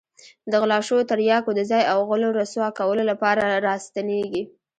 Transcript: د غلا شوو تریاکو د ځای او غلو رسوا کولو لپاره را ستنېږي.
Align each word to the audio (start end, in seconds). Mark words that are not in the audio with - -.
د 0.51 0.51
غلا 0.61 0.79
شوو 0.87 1.07
تریاکو 1.11 1.51
د 1.55 1.61
ځای 1.71 1.83
او 1.91 1.97
غلو 2.09 2.29
رسوا 2.39 2.67
کولو 2.79 3.03
لپاره 3.11 3.43
را 3.65 3.73
ستنېږي. 3.85 4.43